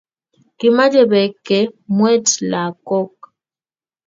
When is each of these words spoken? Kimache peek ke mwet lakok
Kimache 0.57 1.01
peek 1.11 1.31
ke 1.47 1.57
mwet 1.97 2.25
lakok 2.51 3.13